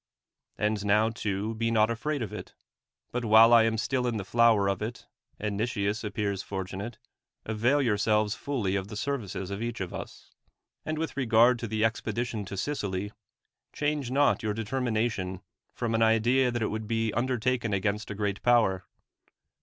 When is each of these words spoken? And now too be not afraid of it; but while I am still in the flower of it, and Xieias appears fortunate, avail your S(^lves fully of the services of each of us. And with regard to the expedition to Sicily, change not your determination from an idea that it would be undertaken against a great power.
And 0.57 0.83
now 0.83 1.11
too 1.11 1.53
be 1.53 1.69
not 1.69 1.91
afraid 1.91 2.23
of 2.23 2.33
it; 2.33 2.55
but 3.11 3.23
while 3.23 3.53
I 3.53 3.65
am 3.65 3.77
still 3.77 4.07
in 4.07 4.17
the 4.17 4.25
flower 4.25 4.67
of 4.67 4.81
it, 4.81 5.05
and 5.39 5.59
Xieias 5.59 6.03
appears 6.03 6.41
fortunate, 6.41 6.97
avail 7.45 7.83
your 7.83 7.97
S(^lves 7.97 8.35
fully 8.35 8.75
of 8.75 8.87
the 8.87 8.97
services 8.97 9.51
of 9.51 9.61
each 9.61 9.79
of 9.79 9.93
us. 9.93 10.31
And 10.87 10.97
with 10.97 11.15
regard 11.15 11.59
to 11.59 11.67
the 11.67 11.85
expedition 11.85 12.45
to 12.45 12.57
Sicily, 12.57 13.11
change 13.73 14.09
not 14.09 14.41
your 14.41 14.55
determination 14.55 15.41
from 15.71 15.93
an 15.93 16.01
idea 16.01 16.49
that 16.49 16.63
it 16.63 16.71
would 16.71 16.87
be 16.87 17.13
undertaken 17.13 17.71
against 17.71 18.09
a 18.09 18.15
great 18.15 18.41
power. 18.41 18.85